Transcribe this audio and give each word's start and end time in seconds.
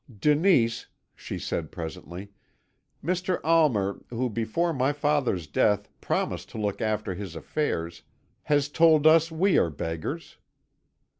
"Denise,' 0.19 0.87
she 1.13 1.37
said 1.37 1.71
presently, 1.71 2.29
'Mr. 3.05 3.39
Almer, 3.43 4.03
who, 4.09 4.31
before 4.31 4.73
my 4.73 4.93
father's 4.93 5.45
death, 5.45 5.91
promised 6.01 6.49
to 6.49 6.57
look 6.57 6.81
after 6.81 7.13
his 7.13 7.35
affairs, 7.35 8.01
has 8.45 8.67
told 8.67 9.05
us 9.05 9.31
we 9.31 9.59
are 9.59 9.69
beggars.' 9.69 10.37